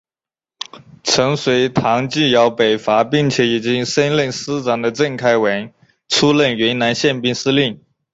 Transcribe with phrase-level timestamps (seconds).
[1.03, 5.71] 曾随唐继尧北伐并且已经升任师长的郑开文
[6.07, 7.79] 出任云南宪兵司令。